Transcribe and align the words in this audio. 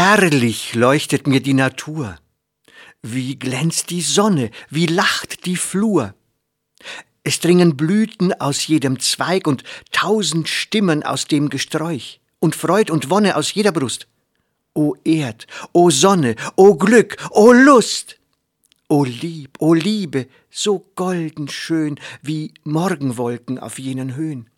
Herrlich 0.00 0.74
leuchtet 0.74 1.26
mir 1.26 1.42
die 1.42 1.52
Natur, 1.52 2.16
wie 3.02 3.38
glänzt 3.38 3.90
die 3.90 4.00
Sonne, 4.00 4.50
wie 4.70 4.86
lacht 4.86 5.44
die 5.44 5.56
Flur. 5.56 6.14
Es 7.22 7.38
dringen 7.38 7.76
Blüten 7.76 8.32
aus 8.40 8.66
jedem 8.66 8.98
Zweig 8.98 9.46
und 9.46 9.62
tausend 9.92 10.48
Stimmen 10.48 11.02
aus 11.02 11.26
dem 11.26 11.50
Gesträuch 11.50 12.18
und 12.38 12.56
Freud 12.56 12.90
und 12.90 13.10
Wonne 13.10 13.36
aus 13.36 13.52
jeder 13.52 13.72
Brust. 13.72 14.06
O 14.72 14.94
Erd, 15.04 15.46
o 15.72 15.90
Sonne, 15.90 16.34
o 16.56 16.76
Glück, 16.76 17.18
o 17.32 17.52
Lust! 17.52 18.16
O 18.88 19.04
Lieb, 19.04 19.50
o 19.58 19.74
Liebe, 19.74 20.28
so 20.50 20.86
golden 20.96 21.48
schön 21.48 22.00
wie 22.22 22.54
Morgenwolken 22.64 23.58
auf 23.58 23.78
jenen 23.78 24.16
Höhen. 24.16 24.48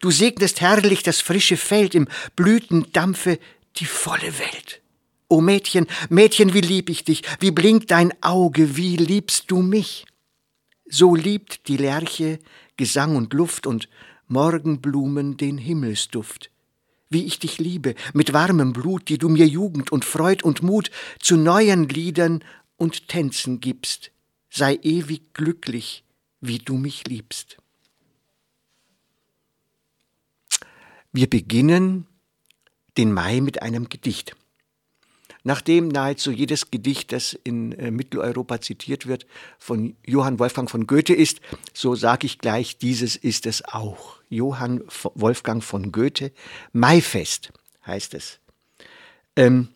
Du 0.00 0.10
segnest 0.10 0.60
herrlich 0.60 1.04
das 1.04 1.20
frische 1.20 1.56
Feld 1.56 1.94
im 1.94 2.08
Blütendampfe 2.34 3.38
die 3.76 3.86
volle 3.86 4.38
Welt. 4.38 4.80
O 5.28 5.40
Mädchen, 5.40 5.86
Mädchen, 6.10 6.52
wie 6.52 6.60
lieb 6.60 6.90
ich 6.90 7.04
dich, 7.04 7.22
wie 7.40 7.50
blinkt 7.50 7.90
dein 7.90 8.12
Auge, 8.22 8.76
wie 8.76 8.96
liebst 8.96 9.50
du 9.50 9.62
mich. 9.62 10.04
So 10.86 11.14
liebt 11.14 11.68
die 11.68 11.78
Lerche 11.78 12.38
Gesang 12.76 13.16
und 13.16 13.32
Luft 13.32 13.66
und 13.66 13.88
Morgenblumen 14.28 15.36
den 15.36 15.58
Himmelsduft. 15.58 16.50
Wie 17.08 17.24
ich 17.24 17.38
dich 17.38 17.58
liebe, 17.58 17.94
mit 18.14 18.32
warmem 18.32 18.72
Blut, 18.72 19.08
die 19.08 19.18
du 19.18 19.28
mir 19.28 19.46
Jugend 19.46 19.92
und 19.92 20.04
Freud 20.04 20.42
und 20.42 20.62
Mut 20.62 20.90
zu 21.18 21.36
neuen 21.36 21.88
Liedern 21.88 22.42
und 22.76 23.08
Tänzen 23.08 23.60
gibst, 23.60 24.10
sei 24.50 24.78
ewig 24.82 25.32
glücklich, 25.34 26.04
wie 26.40 26.58
du 26.58 26.76
mich 26.76 27.06
liebst. 27.06 27.58
Wir 31.12 31.28
beginnen 31.28 32.06
den 32.96 33.12
Mai 33.12 33.40
mit 33.40 33.62
einem 33.62 33.88
Gedicht. 33.88 34.36
Nachdem 35.44 35.88
nahezu 35.88 36.30
jedes 36.30 36.70
Gedicht, 36.70 37.10
das 37.10 37.32
in 37.32 37.72
äh, 37.72 37.90
Mitteleuropa 37.90 38.60
zitiert 38.60 39.06
wird, 39.06 39.26
von 39.58 39.96
Johann 40.06 40.38
Wolfgang 40.38 40.70
von 40.70 40.86
Goethe 40.86 41.14
ist, 41.14 41.40
so 41.74 41.96
sage 41.96 42.26
ich 42.26 42.38
gleich, 42.38 42.78
dieses 42.78 43.16
ist 43.16 43.46
es 43.46 43.64
auch. 43.64 44.20
Johann 44.28 44.84
Wolfgang 45.14 45.62
von 45.62 45.90
Goethe, 45.90 46.32
Maifest 46.72 47.52
heißt 47.84 48.14
es. 48.14 48.38
Ähm, 49.34 49.68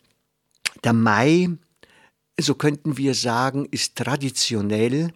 der 0.85 0.93
Mai, 0.93 1.49
so 2.39 2.55
könnten 2.55 2.97
wir 2.97 3.15
sagen, 3.15 3.67
ist 3.71 3.97
traditionell 3.97 5.13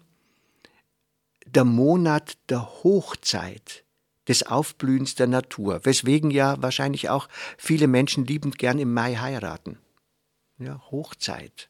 der 1.45 1.65
Monat 1.65 2.37
der 2.49 2.83
Hochzeit 2.83 3.83
des 4.31 4.43
Aufblühens 4.43 5.15
der 5.15 5.27
Natur, 5.27 5.81
weswegen 5.83 6.31
ja 6.31 6.55
wahrscheinlich 6.61 7.09
auch 7.09 7.27
viele 7.57 7.87
Menschen 7.87 8.25
liebend 8.25 8.57
gern 8.57 8.79
im 8.79 8.93
Mai 8.93 9.15
heiraten. 9.15 9.77
Ja, 10.57 10.81
Hochzeit, 10.89 11.69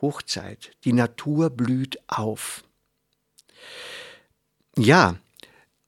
Hochzeit, 0.00 0.72
die 0.82 0.92
Natur 0.92 1.50
blüht 1.50 2.00
auf. 2.08 2.64
Ja, 4.76 5.14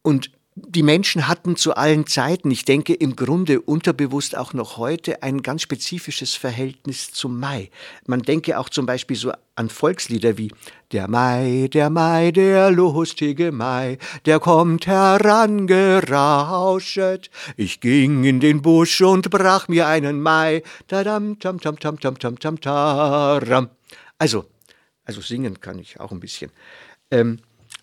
und 0.03 0.31
die 0.59 0.83
Menschen 0.83 1.29
hatten 1.29 1.57
zu 1.57 1.77
allen 1.77 2.07
Zeiten, 2.07 2.51
ich 2.51 2.65
denke 2.65 2.95
im 2.95 3.15
Grunde 3.15 3.61
unterbewusst 3.61 4.39
auch 4.39 4.55
noch 4.55 4.79
heute, 4.79 5.23
ein 5.23 5.43
ganz 5.43 5.61
spezifisches 5.61 6.35
Verhältnis 6.35 7.13
zum 7.13 7.39
Mai. 7.39 7.69
Man 8.07 8.23
denke 8.23 8.59
auch 8.59 8.71
zum 8.71 8.87
Beispiel 8.87 9.19
so 9.19 9.35
an 9.55 9.69
Volkslieder 9.69 10.39
wie 10.39 10.51
Der 10.93 11.09
Mai, 11.09 11.69
der 11.71 11.91
Mai, 11.91 12.31
der 12.31 12.71
lustige 12.71 13.53
Mai, 13.53 13.99
der 14.25 14.41
kommt 14.41 14.87
herangerauschet. 14.87 17.29
Ich 17.59 17.81
ging 17.81 18.25
in 18.25 18.41
den 18.41 18.63
Busch 18.63 19.03
und 19.03 19.29
brach 19.29 19.69
mir 19.69 19.87
einen 19.87 20.23
Mai. 20.23 20.63
Tadam, 20.89 21.39
tam, 21.39 21.61
tam, 21.61 21.79
tam, 21.79 22.01
tam, 22.01 22.19
tam, 22.19 22.39
tam, 22.39 22.59
taram. 22.59 23.69
Also, 24.17 24.47
also 25.05 25.21
singen 25.21 25.61
kann 25.61 25.79
ich 25.79 26.01
auch 26.01 26.13
ein 26.13 26.21
bisschen. 26.21 26.51
Ähm, 27.11 27.41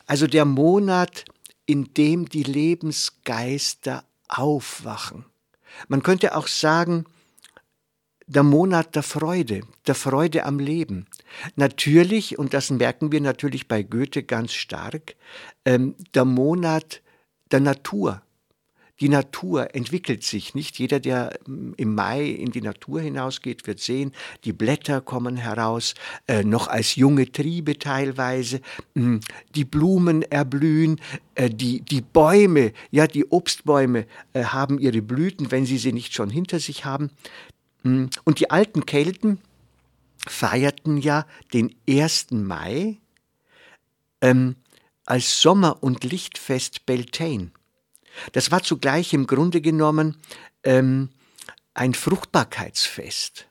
also 0.07 0.25
der 0.25 0.45
Monat 0.45 1.25
in 1.65 1.93
dem 1.93 2.27
die 2.27 2.43
Lebensgeister 2.43 4.03
aufwachen. 4.27 5.25
Man 5.87 6.03
könnte 6.03 6.35
auch 6.35 6.47
sagen, 6.47 7.05
der 8.27 8.43
Monat 8.43 8.95
der 8.95 9.03
Freude, 9.03 9.61
der 9.85 9.95
Freude 9.95 10.45
am 10.45 10.59
Leben. 10.59 11.07
Natürlich, 11.55 12.39
und 12.39 12.53
das 12.53 12.69
merken 12.69 13.11
wir 13.11 13.21
natürlich 13.21 13.67
bei 13.67 13.83
Goethe 13.83 14.23
ganz 14.23 14.53
stark, 14.53 15.15
ähm, 15.65 15.95
der 16.13 16.25
Monat 16.25 17.01
der 17.51 17.59
Natur, 17.59 18.21
die 19.03 19.09
Natur 19.09 19.75
entwickelt 19.75 20.23
sich 20.23 20.55
nicht. 20.55 20.79
Jeder, 20.79 21.01
der 21.01 21.37
ähm, 21.45 21.73
im 21.75 21.93
Mai 21.93 22.25
in 22.25 22.51
die 22.51 22.61
Natur 22.61 23.01
hinausgeht, 23.01 23.67
wird 23.67 23.81
sehen, 23.81 24.13
die 24.45 24.53
Blätter 24.53 25.01
kommen 25.01 25.35
heraus, 25.35 25.93
äh, 26.25 26.45
noch 26.45 26.69
als 26.69 26.95
junge 26.95 27.29
Triebe 27.29 27.77
teilweise, 27.77 28.61
mh, 28.93 29.19
die 29.55 29.65
Blumen 29.65 30.21
erblühen, 30.21 31.01
äh, 31.35 31.49
die, 31.49 31.81
die 31.81 31.99
Bäume, 31.99 32.71
ja, 32.91 33.05
die 33.05 33.25
Obstbäume 33.25 34.05
äh, 34.31 34.45
haben 34.45 34.79
ihre 34.79 35.01
Blüten, 35.01 35.51
wenn 35.51 35.65
sie 35.65 35.79
sie 35.79 35.91
nicht 35.91 36.13
schon 36.13 36.29
hinter 36.29 36.61
sich 36.61 36.85
haben. 36.85 37.11
Mh, 37.83 38.07
und 38.23 38.39
die 38.39 38.51
alten 38.51 38.85
Kelten 38.85 39.39
feierten 40.25 40.95
ja 40.95 41.25
den 41.51 41.75
1. 41.89 42.31
Mai 42.31 42.99
ähm, 44.21 44.55
als 45.05 45.41
Sommer- 45.41 45.83
und 45.83 46.05
Lichtfest 46.05 46.85
Beltane. 46.85 47.51
Das 48.31 48.51
war 48.51 48.63
zugleich 48.63 49.13
im 49.13 49.27
Grunde 49.27 49.61
genommen 49.61 50.17
ähm, 50.63 51.09
ein 51.73 51.93
Fruchtbarkeitsfest. 51.93 53.47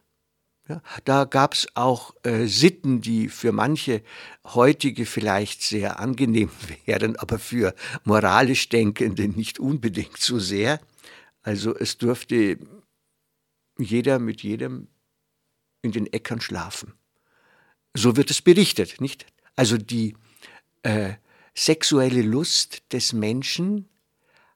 Ja, 0.69 0.81
da 1.05 1.25
gab 1.25 1.55
es 1.55 1.67
auch 1.75 2.15
äh, 2.23 2.47
Sitten, 2.47 3.01
die 3.01 3.29
für 3.29 3.51
manche 3.51 4.03
heutige 4.45 5.07
vielleicht 5.07 5.63
sehr 5.63 5.99
angenehm 5.99 6.51
wären, 6.87 7.17
aber 7.17 7.39
für 7.39 7.75
moralisch 8.05 8.69
Denkende 8.69 9.29
nicht 9.29 9.59
unbedingt 9.59 10.19
so 10.19 10.39
sehr. 10.39 10.81
Also 11.43 11.75
es 11.75 11.99
durfte 11.99 12.59
jeder 13.77 14.21
mit 14.21 14.43
jedem 14.43 14.89
in 15.83 15.91
den 15.91 16.13
Äckern 16.13 16.41
schlafen. 16.41 16.95
So 17.95 18.17
wird 18.17 18.31
es 18.31 18.41
berichtet, 18.41 19.01
nicht? 19.01 19.27
Also 19.57 19.77
die 19.77 20.17
äh, 20.85 21.15
sexuelle 21.55 22.23
Lust 22.23 22.83
des 22.93 23.13
Menschen 23.13 23.89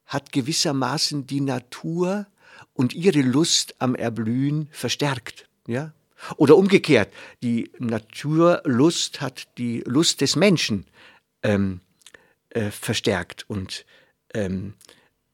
hat 0.07 0.31
gewissermaßen 0.31 1.27
die 1.27 1.41
Natur 1.41 2.27
und 2.73 2.93
ihre 2.93 3.21
Lust 3.21 3.75
am 3.79 3.95
Erblühen 3.95 4.69
verstärkt. 4.71 5.47
Ja? 5.67 5.93
Oder 6.37 6.57
umgekehrt, 6.57 7.13
die 7.43 7.71
Naturlust 7.77 9.21
hat 9.21 9.47
die 9.57 9.83
Lust 9.85 10.21
des 10.21 10.35
Menschen 10.35 10.85
ähm, 11.43 11.81
äh, 12.49 12.71
verstärkt 12.71 13.49
und 13.49 13.85
ähm, 14.33 14.73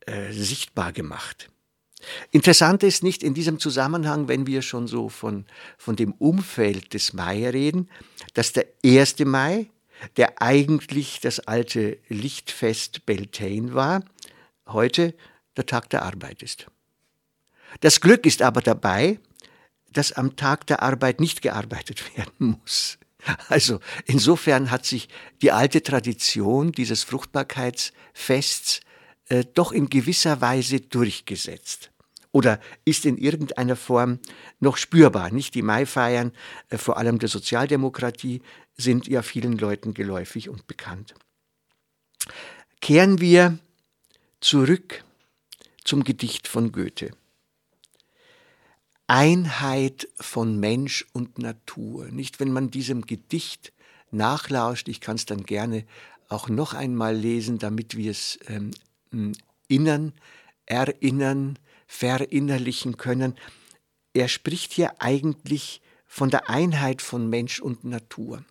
äh, 0.06 0.32
sichtbar 0.34 0.92
gemacht. 0.92 1.50
Interessant 2.32 2.84
ist 2.84 3.04
nicht 3.04 3.24
in 3.24 3.34
diesem 3.34 3.60
Zusammenhang, 3.60 4.28
wenn 4.28 4.46
wir 4.46 4.62
schon 4.62 4.88
so 4.88 5.08
von, 5.08 5.46
von 5.78 5.96
dem 5.96 6.12
Umfeld 6.14 6.94
des 6.94 7.14
Mai 7.14 7.50
reden, 7.50 7.90
dass 8.34 8.52
der 8.52 8.66
1. 8.84 9.20
Mai, 9.20 9.70
der 10.18 10.42
eigentlich 10.42 11.22
das 11.22 11.40
alte 11.40 11.98
Lichtfest 12.10 13.06
Beltane 13.06 13.74
war, 13.74 14.04
heute 14.68 15.16
der 15.58 15.66
Tag 15.66 15.90
der 15.90 16.04
Arbeit 16.04 16.44
ist. 16.44 16.68
Das 17.82 18.02
Glück 18.02 18.26
ist 18.26 18.42
aber 18.42 18.62
dabei, 18.62 19.20
dass 19.92 20.12
am 20.12 20.36
Tag 20.36 20.68
der 20.68 20.82
Arbeit 20.82 21.20
nicht 21.20 21.42
gearbeitet 21.42 22.18
werden 22.18 22.58
muss. 22.62 22.98
Also 23.48 23.80
insofern 24.06 24.70
hat 24.70 24.86
sich 24.86 25.08
die 25.42 25.52
alte 25.52 25.82
Tradition 25.82 26.74
dieses 26.74 27.04
Fruchtbarkeitsfests 27.04 28.82
äh, 29.30 29.46
doch 29.54 29.72
in 29.72 29.90
gewisser 29.90 30.42
Weise 30.42 30.82
durchgesetzt 30.82 31.92
oder 32.34 32.60
ist 32.84 33.06
in 33.06 33.18
irgendeiner 33.18 33.78
Form 33.78 34.20
noch 34.60 34.76
spürbar. 34.76 35.32
Nicht 35.32 35.56
die 35.56 35.62
Maifeiern, 35.62 36.34
äh, 36.70 36.78
vor 36.78 36.98
allem 36.98 37.20
der 37.20 37.30
Sozialdemokratie, 37.30 38.42
sind 38.76 39.08
ja 39.08 39.22
vielen 39.22 39.58
Leuten 39.58 39.94
geläufig 39.94 40.50
und 40.50 40.68
bekannt. 40.68 41.14
Kehren 42.82 43.22
wir 43.22 43.60
zurück 44.44 45.06
zum 45.86 46.04
Gedicht 46.04 46.48
von 46.48 46.74
Goethe. 46.74 47.12
Einheit 49.08 50.10
von 50.16 50.60
Mensch 50.60 51.06
und 51.14 51.40
Natur. 51.40 52.08
Nicht, 52.08 52.40
wenn 52.40 52.52
man 52.52 52.70
diesem 52.70 53.06
Gedicht 53.06 53.72
nachlauscht, 54.12 54.90
ich 54.90 55.02
kann 55.02 55.16
es 55.16 55.26
dann 55.26 55.44
gerne 55.44 55.86
auch 56.28 56.50
noch 56.50 56.74
einmal 56.74 57.16
lesen, 57.16 57.58
damit 57.58 57.96
wir 57.96 58.12
es 58.12 58.38
ähm, 58.48 58.72
innern, 59.68 60.14
erinnern, 60.66 61.58
verinnerlichen 61.88 62.98
können. 62.98 63.36
Er 64.14 64.28
spricht 64.28 64.74
hier 64.74 65.02
eigentlich 65.02 65.82
von 66.06 66.30
der 66.30 66.50
Einheit 66.50 67.02
von 67.02 67.30
Mensch 67.30 67.60
und 67.60 67.86
Natur. 67.86 68.44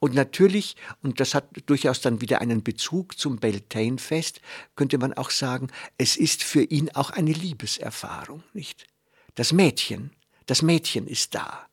Und 0.00 0.14
natürlich, 0.14 0.76
und 1.02 1.20
das 1.20 1.34
hat 1.34 1.48
durchaus 1.66 2.00
dann 2.00 2.20
wieder 2.20 2.40
einen 2.40 2.62
Bezug 2.62 3.18
zum 3.18 3.38
Beltane-Fest, 3.38 4.40
könnte 4.76 4.98
man 4.98 5.12
auch 5.12 5.30
sagen, 5.30 5.68
es 5.96 6.16
ist 6.16 6.42
für 6.42 6.62
ihn 6.62 6.90
auch 6.94 7.10
eine 7.10 7.32
Liebeserfahrung, 7.32 8.42
nicht? 8.52 8.86
Das 9.34 9.52
Mädchen, 9.52 10.10
das 10.46 10.62
Mädchen 10.62 11.06
ist 11.06 11.34
da. 11.34 11.68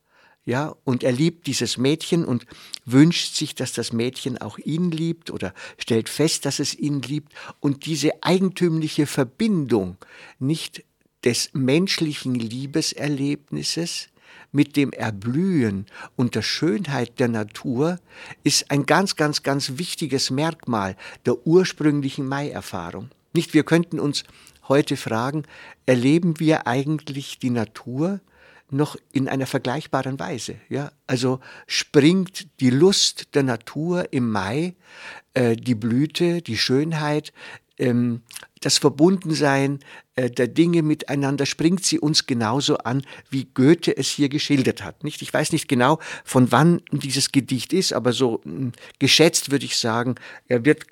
Ja, 0.48 0.76
und 0.84 1.04
er 1.04 1.12
liebt 1.12 1.48
dieses 1.48 1.78
Mädchen 1.78 2.24
und 2.24 2.46
wünscht 2.86 3.34
sich, 3.34 3.56
dass 3.56 3.74
das 3.74 3.92
Mädchen 3.92 4.38
auch 4.38 4.60
ihn 4.60 4.92
liebt 4.92 5.32
oder 5.32 5.56
stellt 5.80 6.08
fest, 6.08 6.46
dass 6.46 6.60
es 6.60 6.76
ihn 6.76 7.02
liebt 7.02 7.34
und 7.60 7.88
diese 7.88 8.12
eigentümliche 8.22 9.08
Verbindung 9.08 9.98
nicht 10.38 10.84
des 11.24 11.50
menschlichen 11.54 12.36
Liebeserlebnisses 12.36 14.10
mit 14.56 14.78
dem 14.78 14.94
Erblühen 14.94 15.86
und 16.16 16.34
der 16.34 16.42
Schönheit 16.42 17.20
der 17.20 17.28
Natur 17.28 18.00
ist 18.44 18.72
ein 18.72 18.86
ganz, 18.86 19.18
ganz, 19.18 19.44
ganz 19.44 19.74
wichtiges 19.76 20.32
Merkmal 20.32 20.96
der 21.26 21.46
ursprünglichen 21.46 22.26
Mai-Erfahrung. 22.26 23.10
Nicht, 23.34 23.54
wir 23.54 23.66
könnten 23.66 24.00
uns 24.00 24.24
heute 24.70 24.96
fragen, 24.96 25.44
erleben 25.86 26.40
wir 26.40 26.68
eigentlich 26.68 27.38
die 27.38 27.50
Natur 27.50 28.22
noch 28.72 28.96
in 29.12 29.28
einer 29.28 29.46
vergleichbaren 29.46 30.20
Weise? 30.20 30.56
Ja, 30.70 30.92
also 31.06 31.42
springt 31.68 32.48
die 32.62 32.70
Lust 32.70 33.36
der 33.36 33.44
Natur 33.44 34.14
im 34.14 34.32
Mai, 34.32 34.74
äh, 35.34 35.58
die 35.58 35.76
Blüte, 35.76 36.42
die 36.42 36.58
Schönheit, 36.58 37.34
ähm, 37.78 38.22
das 38.62 38.78
Verbundensein 38.78 39.80
äh, 40.16 40.30
der 40.30 40.48
Dinge 40.48 40.82
miteinander 40.82 41.46
springt 41.46 41.84
sie 41.84 42.00
uns 42.00 42.26
genauso 42.26 42.78
an, 42.78 43.04
wie 43.30 43.46
Goethe 43.46 43.96
es 43.96 44.10
hier 44.10 44.30
geschildert 44.30 44.84
hat. 44.84 45.04
Nicht? 45.04 45.22
Ich 45.22 45.34
weiß 45.34 45.52
nicht 45.52 45.68
genau, 45.68 46.00
von 46.24 46.52
wann 46.52 46.82
dieses 46.92 47.32
Gedicht 47.32 47.74
ist, 47.74 47.94
aber 47.94 48.14
so 48.14 48.42
mh, 48.44 48.58
hm, 48.58 48.72
geschätzt 49.00 49.52
würde 49.52 49.66
ich 49.66 49.78
sagen, 49.78 50.16
er 50.48 50.66
wird 50.66 50.86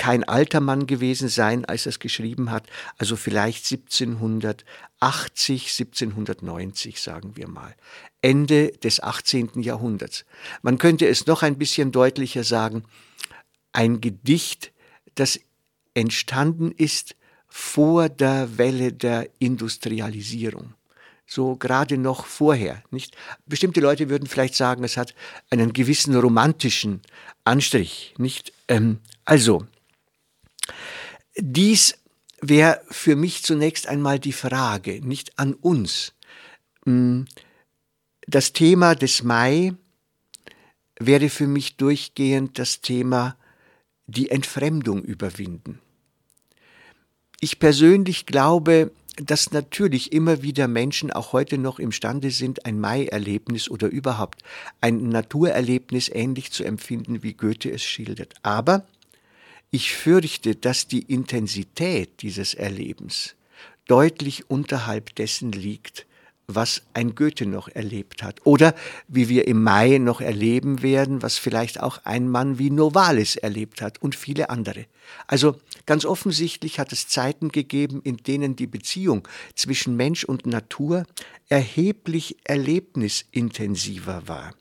kein 0.00 0.24
alter 0.24 0.60
Mann 0.60 0.86
gewesen 0.86 1.28
sein, 1.28 1.66
als 1.66 1.84
er 1.84 1.90
es 1.90 1.98
geschrieben 1.98 2.50
hat, 2.50 2.66
also 2.96 3.16
vielleicht 3.16 3.70
1780, 3.70 4.64
1790 5.02 7.02
sagen 7.02 7.36
wir 7.36 7.48
mal, 7.48 7.76
Ende 8.22 8.68
des 8.68 9.02
18. 9.02 9.60
Jahrhunderts. 9.60 10.24
Man 10.62 10.78
könnte 10.78 11.06
es 11.06 11.26
noch 11.26 11.42
ein 11.42 11.58
bisschen 11.58 11.92
deutlicher 11.92 12.44
sagen, 12.44 12.84
ein 13.74 14.00
Gedicht, 14.00 14.72
das 15.16 15.38
entstanden 15.94 16.72
ist 16.72 17.16
vor 17.48 18.08
der 18.08 18.58
Welle 18.58 18.92
der 18.92 19.28
Industrialisierung. 19.38 20.74
So 21.26 21.56
gerade 21.56 21.96
noch 21.96 22.26
vorher, 22.26 22.82
nicht? 22.90 23.16
Bestimmte 23.46 23.80
Leute 23.80 24.08
würden 24.08 24.26
vielleicht 24.26 24.54
sagen, 24.54 24.82
es 24.82 24.96
hat 24.96 25.14
einen 25.50 25.72
gewissen 25.72 26.16
romantischen 26.16 27.02
Anstrich, 27.44 28.14
nicht? 28.18 28.52
Ähm, 28.66 28.98
also, 29.24 29.66
dies 31.36 31.96
wäre 32.40 32.82
für 32.90 33.16
mich 33.16 33.44
zunächst 33.44 33.86
einmal 33.86 34.18
die 34.18 34.32
Frage, 34.32 35.06
nicht 35.06 35.38
an 35.38 35.54
uns. 35.54 36.14
Hm, 36.84 37.26
das 38.26 38.52
Thema 38.52 38.94
des 38.94 39.22
Mai 39.22 39.74
wäre 40.98 41.28
für 41.28 41.46
mich 41.46 41.76
durchgehend 41.76 42.58
das 42.58 42.80
Thema 42.80 43.36
die 44.10 44.30
Entfremdung 44.30 45.02
überwinden. 45.02 45.80
Ich 47.40 47.58
persönlich 47.58 48.26
glaube, 48.26 48.92
dass 49.16 49.52
natürlich 49.52 50.12
immer 50.12 50.42
wieder 50.42 50.68
Menschen 50.68 51.10
auch 51.10 51.32
heute 51.32 51.58
noch 51.58 51.78
imstande 51.78 52.30
sind, 52.30 52.66
ein 52.66 52.80
Mai-Erlebnis 52.80 53.70
oder 53.70 53.88
überhaupt 53.88 54.42
ein 54.80 55.08
Naturerlebnis 55.08 56.08
ähnlich 56.08 56.52
zu 56.52 56.64
empfinden, 56.64 57.22
wie 57.22 57.34
Goethe 57.34 57.70
es 57.70 57.82
schildert. 57.82 58.34
Aber 58.42 58.86
ich 59.70 59.92
fürchte, 59.92 60.56
dass 60.56 60.86
die 60.86 61.02
Intensität 61.02 62.22
dieses 62.22 62.54
Erlebens 62.54 63.36
deutlich 63.86 64.50
unterhalb 64.50 65.14
dessen 65.14 65.52
liegt, 65.52 66.06
was 66.54 66.82
ein 66.94 67.14
Goethe 67.14 67.46
noch 67.46 67.68
erlebt 67.68 68.22
hat. 68.22 68.40
Oder 68.44 68.74
wie 69.08 69.28
wir 69.28 69.46
im 69.46 69.62
Mai 69.62 69.98
noch 69.98 70.20
erleben 70.20 70.82
werden, 70.82 71.22
was 71.22 71.38
vielleicht 71.38 71.80
auch 71.80 71.98
ein 72.04 72.28
Mann 72.28 72.58
wie 72.58 72.70
Novalis 72.70 73.36
erlebt 73.36 73.82
hat 73.82 74.02
und 74.02 74.14
viele 74.14 74.50
andere. 74.50 74.86
Also 75.26 75.60
ganz 75.86 76.04
offensichtlich 76.04 76.78
hat 76.78 76.92
es 76.92 77.08
Zeiten 77.08 77.50
gegeben, 77.50 78.00
in 78.02 78.18
denen 78.18 78.56
die 78.56 78.66
Beziehung 78.66 79.26
zwischen 79.54 79.96
Mensch 79.96 80.24
und 80.24 80.46
Natur 80.46 81.04
erheblich 81.48 82.36
erlebnisintensiver 82.44 84.22
war 84.26 84.54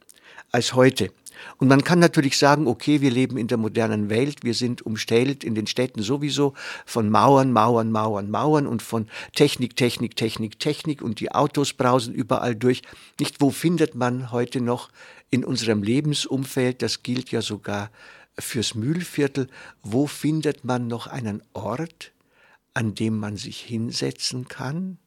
als 0.51 0.73
heute. 0.73 1.11
Und 1.57 1.67
man 1.67 1.83
kann 1.83 1.99
natürlich 1.99 2.37
sagen, 2.37 2.67
okay, 2.67 3.01
wir 3.01 3.11
leben 3.11 3.37
in 3.37 3.47
der 3.47 3.57
modernen 3.57 4.09
Welt, 4.09 4.43
wir 4.43 4.53
sind 4.53 4.81
umstellt 4.85 5.43
in 5.43 5.55
den 5.55 5.67
Städten 5.67 6.01
sowieso 6.01 6.53
von 6.85 7.09
Mauern, 7.09 7.51
Mauern, 7.51 7.91
Mauern, 7.91 8.29
Mauern 8.29 8.67
und 8.67 8.81
von 8.81 9.07
Technik, 9.35 9.75
Technik, 9.75 10.15
Technik, 10.15 10.59
Technik 10.59 11.01
und 11.01 11.19
die 11.19 11.31
Autos 11.31 11.73
brausen 11.73 12.13
überall 12.13 12.55
durch. 12.55 12.81
Nicht, 13.19 13.41
wo 13.41 13.51
findet 13.51 13.95
man 13.95 14.31
heute 14.31 14.61
noch 14.61 14.89
in 15.29 15.45
unserem 15.45 15.83
Lebensumfeld, 15.83 16.81
das 16.81 17.03
gilt 17.03 17.31
ja 17.31 17.41
sogar 17.41 17.91
fürs 18.37 18.75
Mühlviertel, 18.75 19.47
wo 19.83 20.07
findet 20.07 20.63
man 20.63 20.87
noch 20.87 21.07
einen 21.07 21.43
Ort, 21.53 22.13
an 22.73 22.95
dem 22.95 23.17
man 23.17 23.37
sich 23.37 23.61
hinsetzen 23.61 24.47
kann 24.47 24.97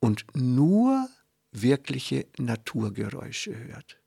und 0.00 0.24
nur 0.34 1.08
wirkliche 1.52 2.26
Naturgeräusche 2.38 3.56
hört? 3.56 3.98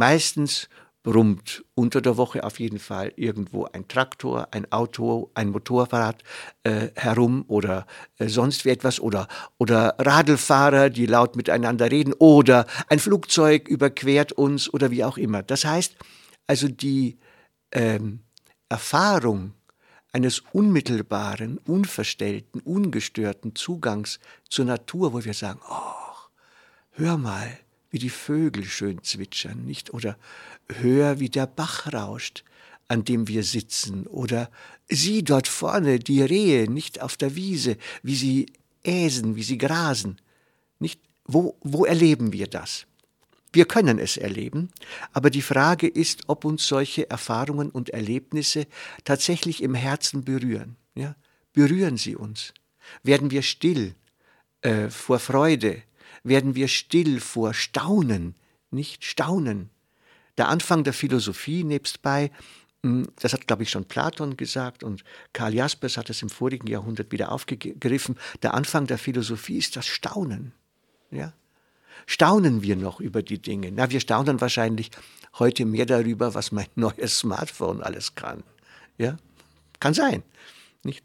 Meistens 0.00 0.70
brummt 1.02 1.62
unter 1.74 2.00
der 2.00 2.16
Woche 2.16 2.42
auf 2.42 2.58
jeden 2.58 2.78
Fall 2.78 3.12
irgendwo 3.16 3.66
ein 3.66 3.86
Traktor, 3.86 4.48
ein 4.50 4.72
Auto, 4.72 5.30
ein 5.34 5.50
Motorrad 5.50 6.22
äh, 6.62 6.88
herum 6.94 7.44
oder 7.48 7.86
äh, 8.16 8.26
sonst 8.26 8.64
wie 8.64 8.70
etwas 8.70 8.98
oder, 8.98 9.28
oder 9.58 9.96
Radlfahrer, 9.98 10.88
die 10.88 11.04
laut 11.04 11.36
miteinander 11.36 11.90
reden 11.90 12.14
oder 12.14 12.66
ein 12.88 12.98
Flugzeug 12.98 13.68
überquert 13.68 14.32
uns 14.32 14.72
oder 14.72 14.90
wie 14.90 15.04
auch 15.04 15.18
immer. 15.18 15.42
Das 15.42 15.66
heißt 15.66 15.96
also 16.46 16.68
die 16.68 17.18
ähm, 17.70 18.20
Erfahrung 18.70 19.52
eines 20.12 20.40
unmittelbaren, 20.54 21.58
unverstellten, 21.58 22.62
ungestörten 22.62 23.54
Zugangs 23.54 24.18
zur 24.48 24.64
Natur, 24.64 25.12
wo 25.12 25.22
wir 25.22 25.34
sagen, 25.34 25.60
oh, 25.68 26.30
hör 26.92 27.18
mal, 27.18 27.58
wie 27.90 27.98
die 27.98 28.10
Vögel 28.10 28.64
schön 28.64 29.02
zwitschern, 29.02 29.64
nicht? 29.64 29.92
Oder 29.92 30.16
hör, 30.68 31.20
wie 31.20 31.28
der 31.28 31.46
Bach 31.46 31.92
rauscht, 31.92 32.44
an 32.88 33.04
dem 33.04 33.28
wir 33.28 33.42
sitzen. 33.42 34.06
Oder 34.06 34.50
sieh 34.88 35.22
dort 35.22 35.48
vorne 35.48 35.98
die 35.98 36.22
Rehe, 36.22 36.70
nicht 36.70 37.00
auf 37.00 37.16
der 37.16 37.36
Wiese, 37.36 37.76
wie 38.02 38.16
sie 38.16 38.46
äsen, 38.84 39.36
wie 39.36 39.42
sie 39.42 39.58
grasen. 39.58 40.20
Nicht? 40.78 41.00
Wo, 41.24 41.56
wo 41.60 41.84
erleben 41.84 42.32
wir 42.32 42.46
das? 42.46 42.86
Wir 43.52 43.64
können 43.64 43.98
es 43.98 44.16
erleben, 44.16 44.70
aber 45.12 45.28
die 45.28 45.42
Frage 45.42 45.88
ist, 45.88 46.28
ob 46.28 46.44
uns 46.44 46.68
solche 46.68 47.10
Erfahrungen 47.10 47.70
und 47.70 47.90
Erlebnisse 47.90 48.66
tatsächlich 49.04 49.62
im 49.62 49.74
Herzen 49.74 50.24
berühren. 50.24 50.76
Ja? 50.94 51.16
Berühren 51.52 51.96
sie 51.96 52.14
uns? 52.14 52.54
Werden 53.02 53.32
wir 53.32 53.42
still 53.42 53.94
äh, 54.62 54.88
vor 54.88 55.18
Freude, 55.18 55.82
werden 56.22 56.54
wir 56.54 56.68
still 56.68 57.20
vor 57.20 57.54
Staunen, 57.54 58.34
nicht 58.70 59.04
Staunen. 59.04 59.70
Der 60.38 60.48
Anfang 60.48 60.84
der 60.84 60.92
Philosophie 60.92 61.64
nebstbei, 61.64 62.30
hm, 62.82 63.08
das 63.20 63.32
hat, 63.32 63.46
glaube 63.46 63.62
ich, 63.62 63.70
schon 63.70 63.84
Platon 63.84 64.36
gesagt 64.36 64.82
und 64.82 65.04
Karl 65.32 65.54
Jaspers 65.54 65.96
hat 65.96 66.08
es 66.10 66.22
im 66.22 66.30
vorigen 66.30 66.66
Jahrhundert 66.66 67.12
wieder 67.12 67.32
aufgegriffen. 67.32 68.16
Der 68.42 68.54
Anfang 68.54 68.86
der 68.86 68.98
Philosophie 68.98 69.58
ist 69.58 69.76
das 69.76 69.86
Staunen. 69.86 70.52
Ja? 71.10 71.34
Staunen 72.06 72.62
wir 72.62 72.76
noch 72.76 73.00
über 73.00 73.22
die 73.22 73.40
Dinge? 73.40 73.70
Na, 73.72 73.90
wir 73.90 74.00
staunen 74.00 74.40
wahrscheinlich 74.40 74.90
heute 75.38 75.64
mehr 75.64 75.86
darüber, 75.86 76.34
was 76.34 76.52
mein 76.52 76.68
neues 76.74 77.18
Smartphone 77.18 77.82
alles 77.82 78.14
kann. 78.14 78.42
Ja? 78.96 79.16
Kann 79.78 79.94
sein. 79.94 80.22
Nicht? 80.82 81.04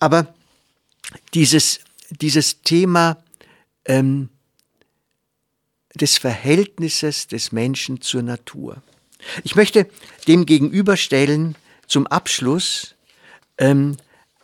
Aber 0.00 0.34
dieses, 1.34 1.80
dieses 2.10 2.62
Thema 2.62 3.22
ähm, 3.84 4.28
des 5.94 6.18
Verhältnisses 6.18 7.26
des 7.26 7.52
Menschen 7.52 8.00
zur 8.00 8.22
Natur. 8.22 8.82
Ich 9.44 9.54
möchte 9.54 9.88
dem 10.26 10.46
gegenüberstellen 10.46 11.56
zum 11.86 12.06
Abschluss 12.06 12.94
ähm, 13.58 13.96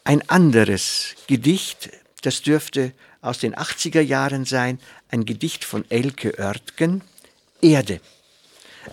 ein 0.05 0.29
anderes 0.29 1.15
Gedicht, 1.27 1.91
das 2.23 2.43
dürfte 2.43 2.93
aus 3.21 3.39
den 3.39 3.55
80er 3.55 4.01
Jahren 4.01 4.45
sein, 4.45 4.79
ein 5.09 5.25
Gedicht 5.25 5.65
von 5.65 5.85
Elke 5.91 6.39
Oertgen, 6.39 7.03
Erde. 7.61 8.01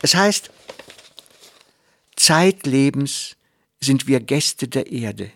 Es 0.02 0.16
heißt, 0.16 0.50
Zeitlebens 2.16 3.36
sind 3.80 4.08
wir 4.08 4.20
Gäste 4.20 4.68
der 4.68 4.92
Erde, 4.92 5.32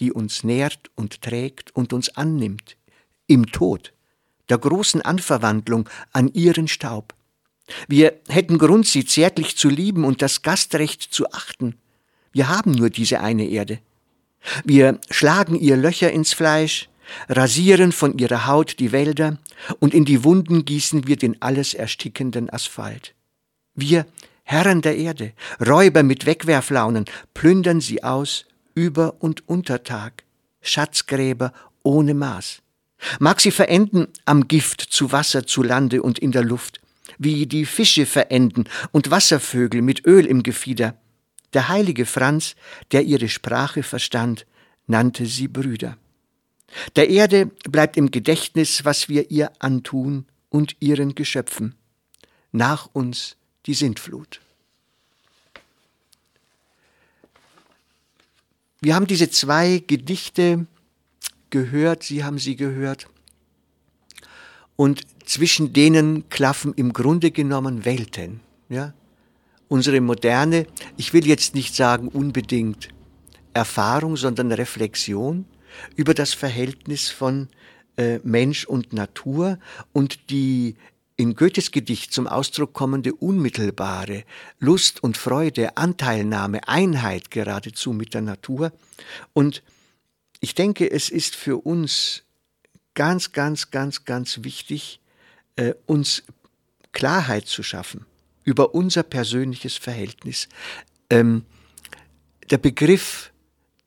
die 0.00 0.12
uns 0.12 0.44
nährt 0.44 0.90
und 0.96 1.22
trägt 1.22 1.74
und 1.76 1.92
uns 1.92 2.16
annimmt, 2.16 2.76
im 3.26 3.46
Tod, 3.46 3.92
der 4.52 4.58
großen 4.58 5.00
Anverwandlung 5.00 5.88
an 6.12 6.28
ihren 6.34 6.68
Staub. 6.68 7.14
Wir 7.88 8.20
hätten 8.28 8.58
Grund, 8.58 8.86
sie 8.86 9.06
zärtlich 9.06 9.56
zu 9.56 9.70
lieben 9.70 10.04
und 10.04 10.20
das 10.20 10.42
Gastrecht 10.42 11.00
zu 11.00 11.32
achten. 11.32 11.76
Wir 12.32 12.50
haben 12.50 12.72
nur 12.72 12.90
diese 12.90 13.20
eine 13.20 13.48
Erde. 13.48 13.78
Wir 14.62 15.00
schlagen 15.10 15.54
ihr 15.54 15.78
Löcher 15.78 16.12
ins 16.12 16.34
Fleisch, 16.34 16.90
rasieren 17.30 17.92
von 17.92 18.18
ihrer 18.18 18.46
Haut 18.46 18.78
die 18.78 18.92
Wälder 18.92 19.38
und 19.80 19.94
in 19.94 20.04
die 20.04 20.22
Wunden 20.22 20.66
gießen 20.66 21.06
wir 21.06 21.16
den 21.16 21.40
alles 21.40 21.72
erstickenden 21.72 22.50
Asphalt. 22.50 23.14
Wir, 23.74 24.04
Herren 24.42 24.82
der 24.82 24.98
Erde, 24.98 25.32
Räuber 25.66 26.02
mit 26.02 26.26
Wegwerflaunen, 26.26 27.06
plündern 27.32 27.80
sie 27.80 28.04
aus, 28.04 28.44
über 28.74 29.14
und 29.20 29.48
unter 29.48 29.82
Tag, 29.82 30.24
Schatzgräber 30.60 31.54
ohne 31.82 32.12
Maß. 32.12 32.61
Mag 33.18 33.40
sie 33.40 33.50
verenden 33.50 34.08
am 34.24 34.48
Gift 34.48 34.80
zu 34.80 35.12
Wasser, 35.12 35.46
zu 35.46 35.62
Lande 35.62 36.02
und 36.02 36.18
in 36.18 36.32
der 36.32 36.44
Luft, 36.44 36.80
wie 37.18 37.46
die 37.46 37.66
Fische 37.66 38.06
verenden 38.06 38.64
und 38.92 39.10
Wasservögel 39.10 39.82
mit 39.82 40.06
Öl 40.06 40.26
im 40.26 40.42
Gefieder. 40.42 40.96
Der 41.52 41.68
heilige 41.68 42.06
Franz, 42.06 42.54
der 42.92 43.02
ihre 43.02 43.28
Sprache 43.28 43.82
verstand, 43.82 44.46
nannte 44.86 45.26
sie 45.26 45.48
Brüder. 45.48 45.96
Der 46.96 47.10
Erde 47.10 47.46
bleibt 47.64 47.96
im 47.96 48.10
Gedächtnis, 48.10 48.84
was 48.84 49.08
wir 49.08 49.30
ihr 49.30 49.52
antun 49.58 50.26
und 50.48 50.76
ihren 50.80 51.14
Geschöpfen. 51.14 51.74
Nach 52.50 52.88
uns 52.92 53.36
die 53.66 53.74
Sintflut. 53.74 54.40
Wir 58.80 58.94
haben 58.94 59.06
diese 59.06 59.30
zwei 59.30 59.82
Gedichte 59.86 60.66
gehört, 61.52 62.02
Sie 62.02 62.24
haben 62.24 62.40
sie 62.40 62.56
gehört, 62.56 63.06
und 64.74 65.02
zwischen 65.24 65.72
denen 65.72 66.28
klaffen 66.28 66.74
im 66.74 66.92
Grunde 66.92 67.30
genommen 67.30 67.84
Welten. 67.84 68.40
Ja? 68.68 68.94
Unsere 69.68 70.00
moderne, 70.00 70.66
ich 70.96 71.12
will 71.12 71.26
jetzt 71.26 71.54
nicht 71.54 71.76
sagen 71.76 72.08
unbedingt 72.08 72.88
Erfahrung, 73.54 74.16
sondern 74.16 74.50
Reflexion 74.50 75.44
über 75.94 76.14
das 76.14 76.34
Verhältnis 76.34 77.10
von 77.10 77.48
äh, 77.96 78.18
Mensch 78.24 78.64
und 78.64 78.92
Natur 78.92 79.58
und 79.92 80.30
die 80.30 80.74
in 81.16 81.36
Goethes 81.36 81.70
Gedicht 81.70 82.12
zum 82.12 82.26
Ausdruck 82.26 82.72
kommende 82.72 83.14
unmittelbare 83.14 84.24
Lust 84.58 85.02
und 85.02 85.16
Freude, 85.16 85.76
Anteilnahme, 85.76 86.66
Einheit 86.66 87.30
geradezu 87.30 87.92
mit 87.92 88.14
der 88.14 88.22
Natur. 88.22 88.72
Und 89.32 89.62
ich 90.42 90.54
denke, 90.56 90.90
es 90.90 91.08
ist 91.08 91.36
für 91.36 91.56
uns 91.64 92.24
ganz, 92.94 93.32
ganz, 93.32 93.70
ganz, 93.70 94.04
ganz 94.04 94.42
wichtig, 94.42 95.00
äh, 95.56 95.74
uns 95.86 96.24
Klarheit 96.90 97.46
zu 97.46 97.62
schaffen 97.62 98.04
über 98.44 98.74
unser 98.74 99.04
persönliches 99.04 99.76
Verhältnis. 99.76 100.48
Ähm, 101.10 101.44
der 102.50 102.58
Begriff 102.58 103.32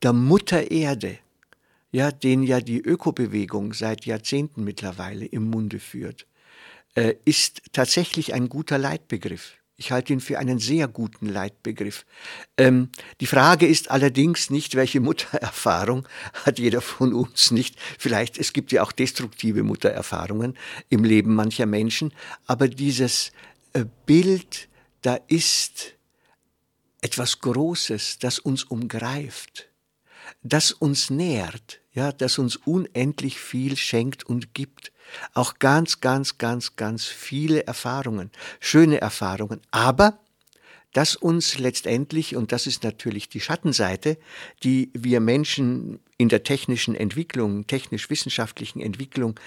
der 0.02 0.14
Mutter 0.14 0.72
Erde, 0.72 1.20
ja, 1.92 2.12
den 2.12 2.42
ja 2.42 2.62
die 2.62 2.80
Ökobewegung 2.80 3.74
seit 3.74 4.06
Jahrzehnten 4.06 4.64
mittlerweile 4.64 5.26
im 5.26 5.50
Munde 5.50 5.80
führt, 5.80 6.26
äh, 6.96 7.16
ist 7.26 7.64
tatsächlich 7.74 8.34
ein 8.34 8.48
guter 8.48 8.78
Leitbegriff. 8.78 9.58
Ich 9.78 9.92
halte 9.92 10.14
ihn 10.14 10.22
für 10.22 10.40
einen 10.40 10.58
sehr 10.58 10.88
guten 10.88 11.28
Leitbegriff. 11.28 12.06
Ähm, 12.58 12.90
die 13.20 13.26
Frage 13.26 13.68
ist 13.68 13.92
allerdings 13.92 14.50
nicht, 14.50 14.76
welche 14.76 15.02
Muttererfahrung 15.02 16.08
hat 16.46 16.60
jeder 16.60 16.80
von 16.82 17.14
uns 17.14 17.52
nicht. 17.52 17.76
Vielleicht, 18.00 18.38
es 18.38 18.54
gibt 18.54 18.72
ja 18.72 18.84
auch 18.84 18.94
destruktive 18.94 19.64
Muttererfahrungen 19.64 20.58
im 20.88 21.04
Leben 21.04 21.36
mancher 21.36 21.66
Menschen, 21.66 22.14
aber 22.46 22.70
dieses 22.70 23.34
äh, 23.74 23.84
Bild, 24.06 24.70
da 25.02 25.20
ist 25.28 25.96
etwas 27.02 27.40
Großes, 27.42 28.20
das 28.20 28.40
uns 28.40 28.64
umgreift, 28.64 29.68
das 30.46 30.72
uns 30.72 31.10
nährt, 31.10 31.82
ja, 31.92 32.12
das 32.12 32.38
uns 32.38 32.56
unendlich 32.56 33.40
viel 33.40 33.76
schenkt 33.76 34.24
und 34.26 34.54
gibt. 34.54 34.92
Auch 35.34 35.60
ganz, 35.60 36.02
ganz, 36.02 36.38
ganz, 36.38 36.76
ganz 36.76 37.06
viele 37.06 37.66
Erfahrungen, 37.66 38.32
schöne 38.60 39.02
Erfahrungen, 39.02 39.62
aber 39.72 40.20
das 40.94 41.16
uns 41.16 41.58
letztendlich, 41.58 42.36
und 42.38 42.52
das 42.54 42.68
ist 42.68 42.84
natürlich 42.84 43.28
die 43.28 43.42
Schattenseite, 43.42 44.18
die 44.64 44.92
wir 44.94 45.20
Menschen 45.20 46.00
in 46.18 46.30
der 46.30 46.44
technischen 46.44 46.96
Entwicklung, 46.96 47.68
technisch-wissenschaftlichen 47.68 48.80
Entwicklung 48.80 49.38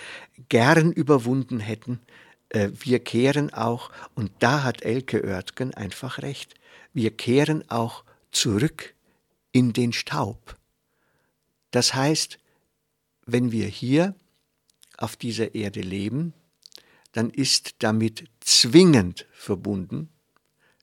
gern 0.50 0.92
überwunden 0.92 1.60
hätten, 1.60 2.00
äh, 2.50 2.68
wir 2.78 2.98
kehren 2.98 3.52
auch, 3.54 3.90
und 4.14 4.30
da 4.40 4.62
hat 4.62 4.82
Elke 4.82 5.24
Oertgen 5.24 5.72
einfach 5.72 6.18
recht, 6.18 6.54
wir 6.92 7.16
kehren 7.16 7.64
auch 7.70 8.04
zurück 8.30 8.94
in 9.52 9.72
den 9.72 9.92
Staub. 9.94 10.57
Das 11.70 11.94
heißt, 11.94 12.38
wenn 13.26 13.52
wir 13.52 13.66
hier 13.66 14.14
auf 14.96 15.16
dieser 15.16 15.54
Erde 15.54 15.80
leben, 15.80 16.32
dann 17.12 17.30
ist 17.30 17.76
damit 17.80 18.24
zwingend 18.40 19.26
verbunden, 19.32 20.08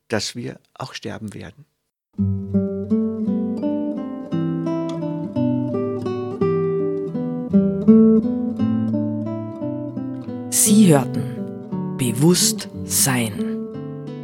dass 0.08 0.36
wir 0.36 0.60
auch 0.74 0.94
sterben 0.94 1.34
werden. 1.34 1.64
Sie 10.50 10.88
hörten 10.88 11.36
Bewusst 11.96 12.68
Sein. 12.84 13.56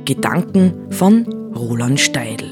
Gedanken 0.04 0.92
von 0.92 1.26
Roland 1.54 1.98
Steidl. 1.98 2.51